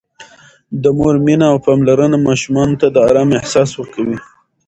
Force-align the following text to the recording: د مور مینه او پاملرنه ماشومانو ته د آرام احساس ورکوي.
د 0.83 0.85
مور 0.97 1.15
مینه 1.25 1.45
او 1.51 1.57
پاملرنه 1.65 2.17
ماشومانو 2.27 2.79
ته 2.81 2.87
د 2.91 2.97
آرام 3.07 3.29
احساس 3.39 3.69
ورکوي. 3.75 4.17